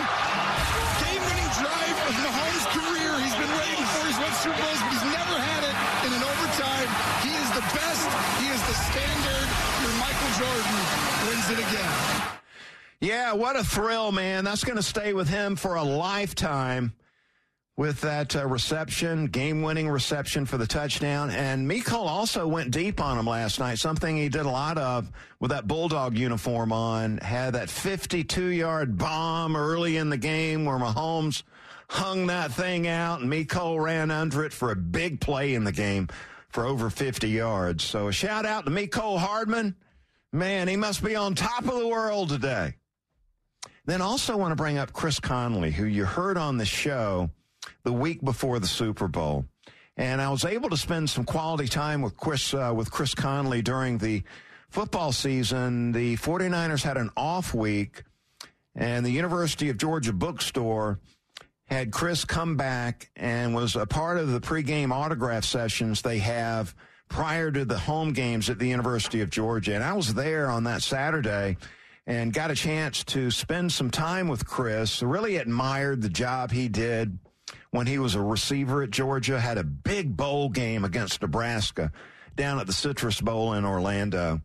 [1.03, 3.11] Game-winning drive of Mahomes' career.
[3.19, 5.50] He's been waiting for his won Super Bowls, but he's never had
[7.73, 8.07] best.
[8.39, 9.47] He is the standard.
[9.81, 10.77] Your Michael Jordan
[11.27, 12.21] wins it again.
[12.99, 14.43] Yeah, what a thrill, man.
[14.43, 16.93] That's going to stay with him for a lifetime
[17.77, 21.31] with that uh, reception, game winning reception for the touchdown.
[21.31, 25.09] And Mecole also went deep on him last night, something he did a lot of
[25.39, 27.17] with that Bulldog uniform on.
[27.17, 31.41] Had that 52 yard bomb early in the game where Mahomes
[31.89, 35.71] hung that thing out and Mecole ran under it for a big play in the
[35.71, 36.07] game
[36.51, 37.83] for over 50 yards.
[37.83, 39.75] So a shout out to Mecole Hardman.
[40.33, 42.75] Man, he must be on top of the world today.
[43.85, 47.29] Then also want to bring up Chris Conley, who you heard on the show
[47.83, 49.45] the week before the Super Bowl.
[49.97, 53.61] And I was able to spend some quality time with Chris, uh, with Chris Conley
[53.61, 54.23] during the
[54.69, 55.91] football season.
[55.91, 58.03] The 49ers had an off week,
[58.75, 60.99] and the University of Georgia bookstore
[61.71, 66.75] had Chris come back and was a part of the pregame autograph sessions they have
[67.07, 69.73] prior to the home games at the University of Georgia.
[69.73, 71.55] And I was there on that Saturday
[72.05, 75.01] and got a chance to spend some time with Chris.
[75.01, 77.17] Really admired the job he did
[77.69, 81.91] when he was a receiver at Georgia, had a big bowl game against Nebraska
[82.35, 84.41] down at the Citrus Bowl in Orlando.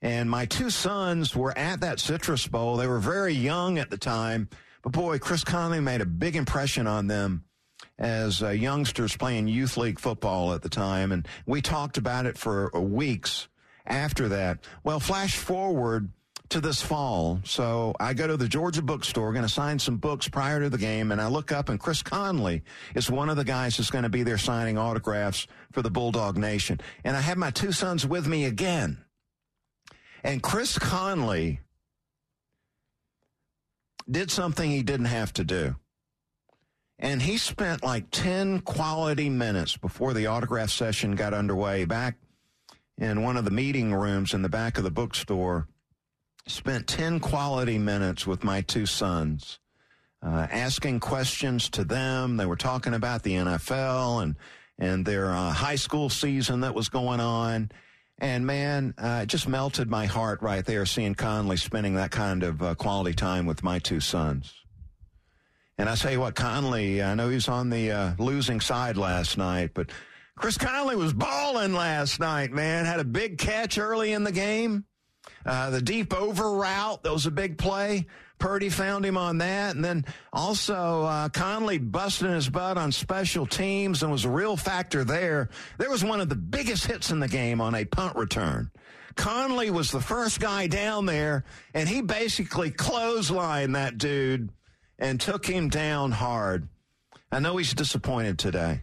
[0.00, 2.76] And my two sons were at that Citrus Bowl.
[2.76, 4.48] They were very young at the time,
[4.82, 7.44] but boy, Chris Conley made a big impression on them
[7.98, 11.12] as uh, youngsters playing youth league football at the time.
[11.12, 13.48] And we talked about it for weeks
[13.86, 14.58] after that.
[14.84, 16.10] Well, flash forward
[16.52, 17.40] to this fall.
[17.44, 20.78] So I go to the Georgia bookstore, going to sign some books prior to the
[20.78, 22.62] game, and I look up, and Chris Conley
[22.94, 26.36] is one of the guys that's going to be there signing autographs for the Bulldog
[26.36, 26.78] Nation.
[27.04, 29.02] And I have my two sons with me again.
[30.22, 31.60] And Chris Conley
[34.10, 35.76] did something he didn't have to do.
[36.98, 42.16] And he spent like 10 quality minutes before the autograph session got underway back
[42.98, 45.66] in one of the meeting rooms in the back of the bookstore
[46.46, 49.58] spent 10 quality minutes with my two sons,
[50.24, 52.36] uh, asking questions to them.
[52.36, 54.36] They were talking about the NFL and,
[54.78, 57.70] and their uh, high school season that was going on.
[58.18, 62.42] And man, uh, it just melted my heart right there seeing Conley spending that kind
[62.42, 64.54] of uh, quality time with my two sons.
[65.78, 69.70] And I you what, Conley, I know he's on the uh, losing side last night,
[69.74, 69.90] but
[70.36, 72.84] Chris Conley was balling last night, man.
[72.84, 74.84] Had a big catch early in the game
[75.44, 78.06] uh, the deep over route, that was a big play.
[78.42, 79.76] Purdy found him on that.
[79.76, 84.56] And then also uh, Conley busting his butt on special teams and was a real
[84.56, 85.48] factor there.
[85.78, 88.72] There was one of the biggest hits in the game on a punt return.
[89.14, 94.50] Conley was the first guy down there, and he basically clotheslined that dude
[94.98, 96.68] and took him down hard.
[97.30, 98.82] I know he's disappointed today,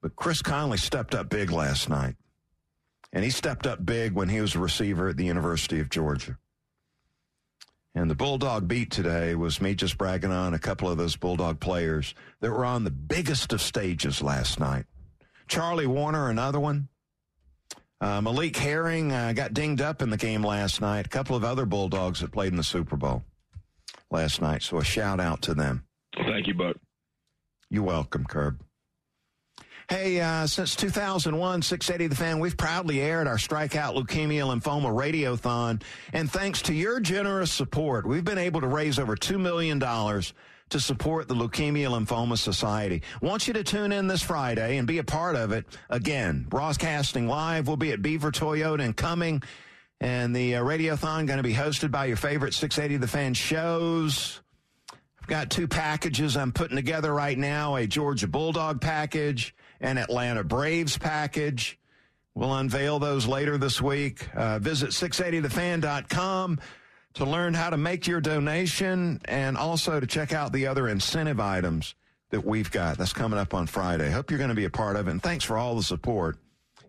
[0.00, 2.14] but Chris Conley stepped up big last night.
[3.12, 6.38] And he stepped up big when he was a receiver at the University of Georgia.
[7.94, 11.60] And the Bulldog beat today was me just bragging on a couple of those Bulldog
[11.60, 14.86] players that were on the biggest of stages last night.
[15.46, 16.88] Charlie Woerner, another one.
[18.00, 21.06] Uh, Malik Herring uh, got dinged up in the game last night.
[21.06, 23.22] A couple of other Bulldogs that played in the Super Bowl
[24.10, 24.62] last night.
[24.62, 25.84] So a shout out to them.
[26.16, 26.76] Thank you, Buck.
[27.68, 28.60] You're welcome, Curb.
[29.92, 35.82] Hey, uh, since 2001, 680 The Fan, we've proudly aired our Strikeout Leukemia Lymphoma Radiothon.
[36.14, 40.80] And thanks to your generous support, we've been able to raise over $2 million to
[40.80, 43.02] support the Leukemia Lymphoma Society.
[43.20, 45.66] Want you to tune in this Friday and be a part of it.
[45.90, 47.68] Again, broadcasting live.
[47.68, 49.42] We'll be at Beaver Toyota and Cumming.
[50.00, 54.40] And the uh, Radiothon going to be hosted by your favorite 680 The Fan shows.
[55.20, 60.42] I've got two packages I'm putting together right now, a Georgia Bulldog package and Atlanta
[60.42, 61.78] Braves package.
[62.34, 64.26] We'll unveil those later this week.
[64.34, 66.60] Uh, visit 680thefan.com
[67.14, 71.40] to learn how to make your donation and also to check out the other incentive
[71.40, 71.94] items
[72.30, 72.96] that we've got.
[72.96, 74.10] That's coming up on Friday.
[74.10, 75.10] Hope you're going to be a part of it.
[75.10, 76.38] And thanks for all the support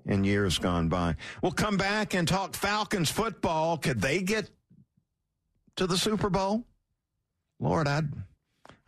[0.06, 1.18] in years gone by.
[1.42, 3.78] We'll come back and talk Falcons football.
[3.78, 4.50] Could they get
[5.76, 6.64] to the Super Bowl?
[7.60, 8.08] Lord, I'd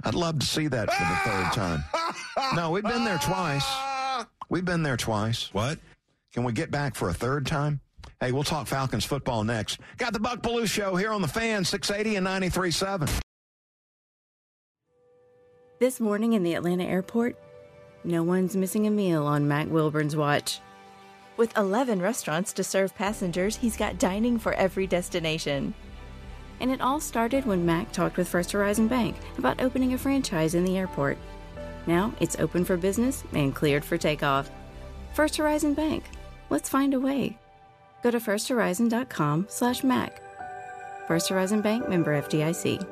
[0.03, 1.83] I'd love to see that for the third time.
[2.55, 3.65] No, we've been there twice.
[4.49, 5.49] We've been there twice.
[5.53, 5.79] What?
[6.33, 7.79] Can we get back for a third time?
[8.19, 9.79] Hey, we'll talk Falcons football next.
[9.97, 13.21] Got the Buck Belue Show here on the fan, 680 and 93.7.
[15.79, 17.37] This morning in the Atlanta airport,
[18.03, 20.61] no one's missing a meal on Mac Wilburn's watch.
[21.37, 25.73] With 11 restaurants to serve passengers, he's got dining for every destination.
[26.61, 30.55] And it all started when Mac talked with First Horizon Bank about opening a franchise
[30.55, 31.17] in the airport.
[31.87, 34.49] Now it's open for business and cleared for takeoff.
[35.13, 36.03] First Horizon Bank.
[36.49, 37.37] Let's find a way.
[38.03, 40.21] Go to firsthorizon.com/mac.
[41.07, 42.85] First Horizon Bank member FDIC.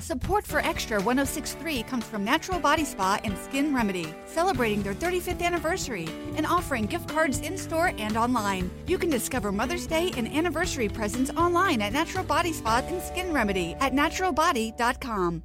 [0.00, 5.42] Support for Extra 1063 comes from Natural Body Spa and Skin Remedy, celebrating their 35th
[5.42, 8.70] anniversary and offering gift cards in store and online.
[8.86, 13.32] You can discover Mother's Day and anniversary presents online at Natural Body Spa and Skin
[13.32, 15.42] Remedy at naturalbody.com.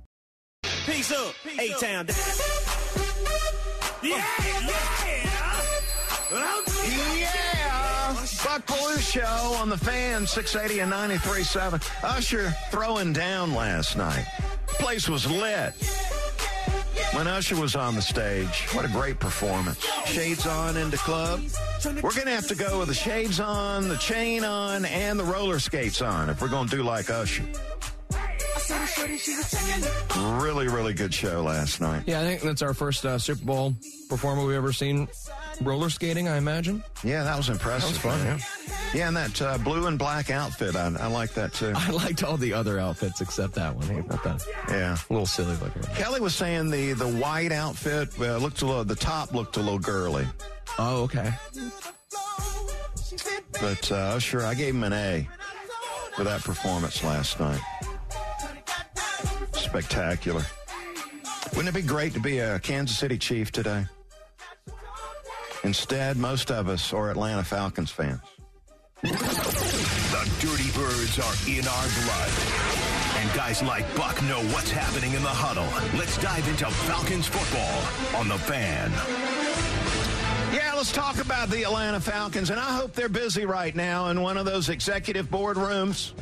[0.86, 2.08] Peace up, A-Town.
[4.04, 4.96] Yeah, yeah.
[6.32, 8.16] Yeah!
[8.44, 11.82] Buck Belue Show on the fan, 680 and 93.7.
[12.04, 14.26] Usher throwing down last night.
[14.68, 15.74] Place was lit.
[17.14, 19.84] When Usher was on the stage, what a great performance.
[20.06, 21.42] Shades on into club.
[21.86, 25.24] We're going to have to go with the shades on, the chain on, and the
[25.24, 27.44] roller skates on if we're going to do like Usher.
[30.42, 32.04] Really, really good show last night.
[32.08, 33.76] Yeah, I think that's our first uh, Super Bowl
[34.10, 35.08] performer we've ever seen
[35.62, 36.84] roller skating, I imagine.
[37.04, 38.02] Yeah, that was impressive.
[38.02, 38.40] That was fun, yeah.
[38.94, 41.74] Yeah, and that uh, blue and black outfit, I, I like that too.
[41.76, 43.88] I liked all the other outfits except that one.
[43.88, 44.46] Hey, that.
[44.70, 44.98] Yeah.
[45.10, 45.84] A little silly looking.
[45.96, 49.62] Kelly was saying the, the white outfit uh, looked a little, the top looked a
[49.62, 50.26] little girly.
[50.80, 51.34] Oh, okay.
[53.62, 55.28] But uh, sure, I gave him an A
[56.16, 57.62] for that performance last night.
[59.76, 60.46] Spectacular.
[61.50, 63.84] Wouldn't it be great to be a Kansas City Chief today?
[65.66, 68.22] Instead, most of us are Atlanta Falcons fans.
[69.02, 69.10] The
[70.40, 72.32] Dirty Birds are in our blood.
[73.18, 75.68] And guys like Buck know what's happening in the huddle.
[76.00, 78.92] Let's dive into Falcons football on the fan.
[80.56, 84.22] Yeah, let's talk about the Atlanta Falcons, and I hope they're busy right now in
[84.22, 86.14] one of those executive board rooms.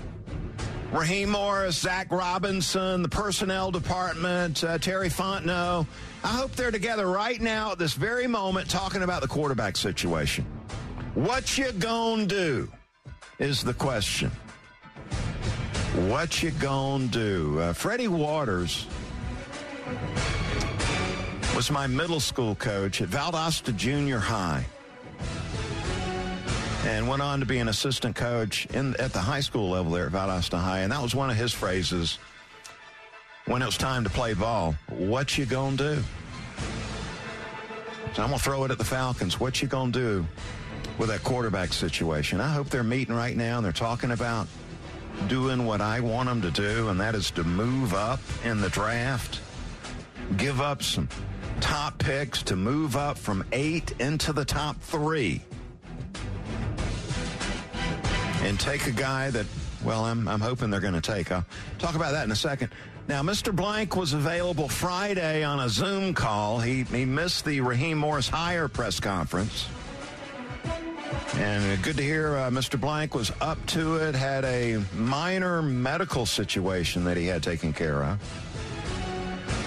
[0.94, 5.88] Raheem Morris, Zach Robinson, the personnel department, uh, Terry Fontenot.
[6.24, 10.46] I hope they're together right now at this very moment talking about the quarterback situation.
[11.16, 12.72] What you gonna do
[13.40, 14.30] is the question.
[15.96, 17.60] What you gonna do?
[17.60, 18.86] Uh, Freddie Waters
[21.56, 24.64] was my middle school coach at Valdosta Junior High
[26.86, 30.08] and went on to be an assistant coach in, at the high school level there
[30.08, 30.80] at Valdosta High.
[30.80, 32.20] And that was one of his phrases
[33.46, 34.76] when it was time to play ball.
[34.90, 36.04] What you gonna do?
[38.14, 39.40] So I'm gonna throw it at the Falcons.
[39.40, 40.26] What you gonna do
[40.98, 42.42] with that quarterback situation?
[42.42, 44.48] I hope they're meeting right now and they're talking about
[45.28, 48.70] doing what I want them to do, and that is to move up in the
[48.70, 49.40] draft,
[50.38, 51.08] give up some
[51.62, 55.42] top picks to move up from eight into the top three
[58.44, 59.46] and take a guy that,
[59.84, 61.32] well, I'm, I'm hoping they're going to take.
[61.32, 61.46] I'll
[61.80, 62.72] talk about that in a second.
[63.08, 63.56] Now, Mr.
[63.56, 66.60] Blank was available Friday on a Zoom call.
[66.60, 69.68] He, he missed the Raheem Morris Hire press conference.
[71.36, 72.80] And good to hear uh, Mr.
[72.80, 78.04] Blank was up to it, had a minor medical situation that he had taken care
[78.04, 78.20] of.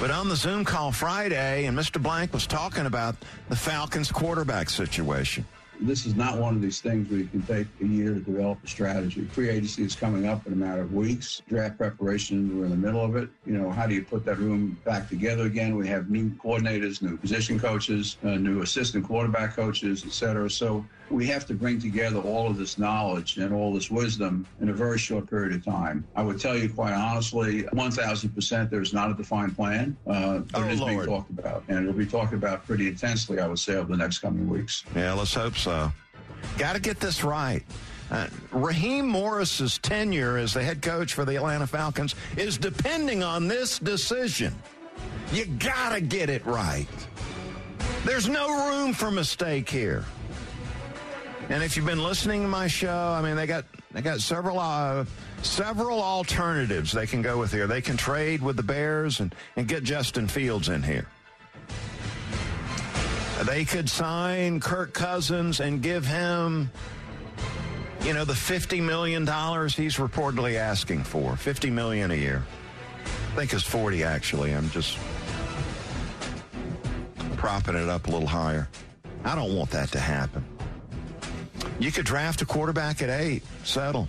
[0.01, 2.03] But on the Zoom call Friday, and Mr.
[2.03, 3.17] Blank was talking about
[3.49, 5.47] the Falcons quarterback situation.
[5.81, 8.59] This is not one of these things where you can take a year to develop
[8.65, 9.25] a strategy.
[9.27, 11.43] Free agency is coming up in a matter of weeks.
[11.49, 13.29] Draft preparation, we're in the middle of it.
[13.45, 15.77] You know, how do you put that room back together again?
[15.77, 20.51] We have new coordinators, new position coaches, uh, new assistant quarterback coaches, et cetera.
[20.51, 24.69] So we have to bring together all of this knowledge and all this wisdom in
[24.71, 26.05] a very short period of time.
[26.17, 30.65] I would tell you quite honestly, 1,000% there's not a defined plan, uh, but Oh,
[30.65, 31.63] it is being talked about.
[31.69, 34.85] And it'll be talked about pretty intensely, I would say, over the next coming weeks.
[34.95, 35.93] Yeah, let's hope so.
[36.59, 37.63] Got to get this right.
[38.11, 43.49] Uh, Raheem Morris's tenure as the head coach for the Atlanta Falcons is depending on
[43.49, 44.55] this decision.
[45.33, 46.87] You got to get it right.
[48.05, 50.05] There's no room for mistake here.
[51.49, 54.59] And if you've been listening to my show, I mean, they got they got several
[54.59, 55.05] uh,
[55.43, 57.69] several alternatives they can go with here.
[57.69, 61.07] They can trade with the Bears and, and get Justin Fields in here.
[63.45, 66.71] They could sign Kirk Cousins and give him,
[68.01, 71.37] you know, the $50 million he's reportedly asking for.
[71.37, 72.43] 50 million a year.
[73.05, 74.53] I think it's 40 actually.
[74.53, 74.99] I'm just
[77.37, 78.69] propping it up a little higher.
[79.25, 80.45] I don't want that to happen.
[81.79, 84.09] You could draft a quarterback at eight, settle.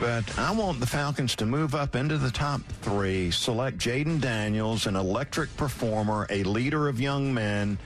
[0.00, 4.86] But I want the Falcons to move up into the top three, select Jayden Daniels,
[4.86, 7.78] an electric performer, a leader of young men,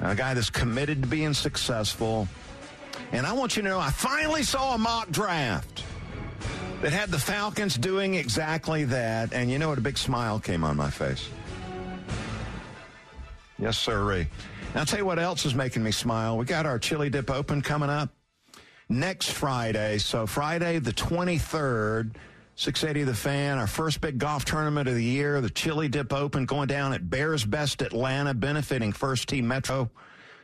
[0.00, 2.26] a guy that's committed to being successful.
[3.12, 5.84] And I want you to know I finally saw a mock draft
[6.80, 9.34] that had the Falcons doing exactly that.
[9.34, 9.76] And you know what?
[9.76, 11.28] A big smile came on my face.
[13.58, 14.26] Yes, sir.
[14.74, 16.38] I'll tell you what else is making me smile.
[16.38, 18.10] We got our Chili Dip Open coming up
[18.88, 19.98] next Friday.
[19.98, 22.14] So Friday the 23rd,
[22.54, 26.46] 680 The Fan, our first big golf tournament of the year, the Chili Dip Open
[26.46, 29.90] going down at Bears Best Atlanta, benefiting First Team Metro.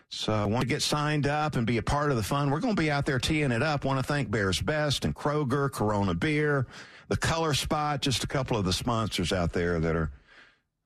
[0.08, 2.50] So want to get signed up and be a part of the fun.
[2.50, 3.84] We're going to be out there teeing it up.
[3.84, 6.66] Want to thank Bears Best and Kroger, Corona Beer,
[7.08, 10.10] the Color Spot, just a couple of the sponsors out there that are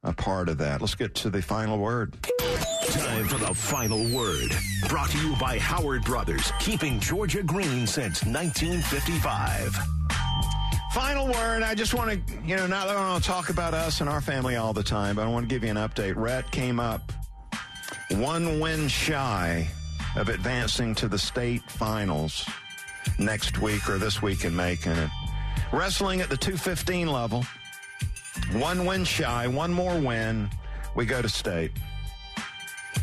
[0.02, 0.80] a part of that.
[0.80, 2.16] Let's get to the final word.
[2.90, 4.50] Time for the final word.
[4.88, 9.76] Brought to you by Howard Brothers, keeping Georgia green since 1955.
[10.92, 11.62] Final word.
[11.62, 14.10] I just want to, you know, not that I want to talk about us and
[14.10, 16.16] our family all the time, but I want to give you an update.
[16.16, 17.12] Rhett came up
[18.10, 19.68] one win shy
[20.16, 22.44] of advancing to the state finals
[23.20, 25.08] next week or this week in Macon.
[25.72, 27.46] Wrestling at the 215 level,
[28.54, 30.50] one win shy, one more win,
[30.96, 31.70] we go to state.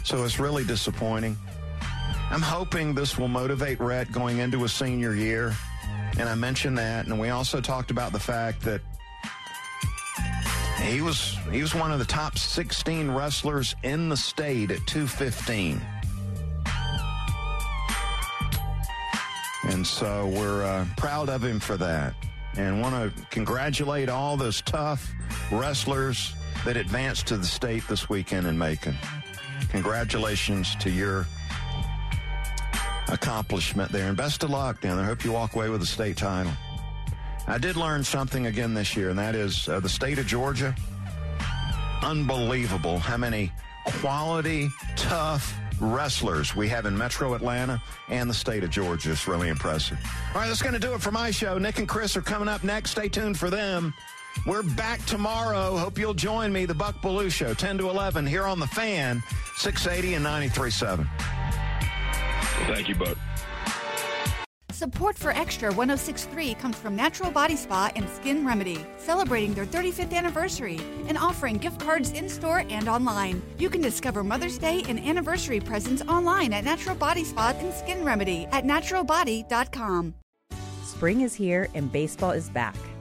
[0.07, 1.35] So it's really disappointing.
[2.31, 5.53] I'm hoping this will motivate Rhett going into his senior year.
[6.17, 7.07] And I mentioned that.
[7.07, 8.79] And we also talked about the fact that
[10.81, 15.81] he was he was one of the top 16 wrestlers in the state at 215.
[19.63, 22.13] And so we're uh, proud of him for that.
[22.55, 25.13] And want to congratulate all those tough
[25.51, 26.33] wrestlers
[26.63, 28.95] that advanced to the state this weekend in Macon.
[29.69, 31.27] Congratulations to your
[33.09, 34.07] accomplishment there.
[34.07, 34.93] And best of luck there.
[34.93, 36.51] I hope you walk away with a state title.
[37.47, 40.75] I did learn something again this year, and that is uh, the state of Georgia.
[42.03, 43.51] Unbelievable how many
[43.85, 49.11] quality, tough wrestlers we have in Metro Atlanta and the state of Georgia.
[49.11, 49.97] It's really impressive.
[50.33, 51.57] All right, that's going to do it for my show.
[51.57, 52.91] Nick and Chris are coming up next.
[52.91, 53.93] Stay tuned for them.
[54.45, 55.75] We're back tomorrow.
[55.77, 59.21] Hope you'll join me, the Buck Belue Show, 10 to 11, here on The Fan,
[59.57, 61.07] 680 and 93.7.
[62.67, 63.17] Thank you, Buck.
[64.71, 70.13] Support for Extra 1063 comes from Natural Body Spa and Skin Remedy, celebrating their 35th
[70.13, 73.41] anniversary and offering gift cards in store and online.
[73.57, 78.05] You can discover Mother's Day and anniversary presents online at Natural Body Spa and Skin
[78.05, 80.13] Remedy at naturalbody.com.
[80.83, 82.75] Spring is here and baseball is back.